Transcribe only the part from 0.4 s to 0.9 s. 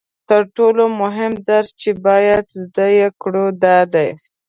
ټولو